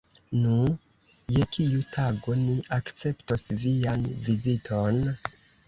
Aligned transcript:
Nu, 0.43 0.53
je 1.35 1.45
kiu 1.57 1.83
tago 1.97 2.35
ni 2.47 2.57
akceptos 2.79 3.47
vian 3.67 4.11
viziton? 4.31 5.01